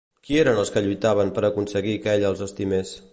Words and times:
Qui 0.27 0.37
eren 0.43 0.61
els 0.61 0.71
que 0.77 0.83
lluitaven 0.85 1.33
per 1.37 1.45
aconseguir 1.51 1.95
que 2.07 2.17
ella 2.19 2.33
els 2.35 2.45
estimés? 2.47 2.97